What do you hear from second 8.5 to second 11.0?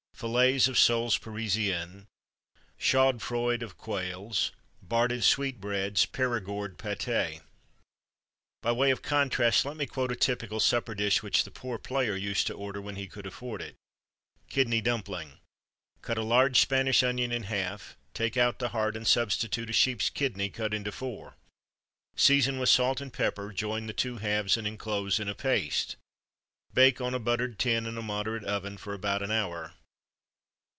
By way of contrast, let me quote a typical supper